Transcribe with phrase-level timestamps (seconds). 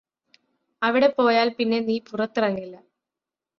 [0.81, 2.75] അവിടെ പോയാല് പിന്നെ നീ പുറത്തിറങ്ങില്ല